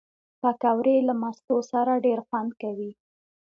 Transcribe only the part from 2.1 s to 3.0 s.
خوند کوي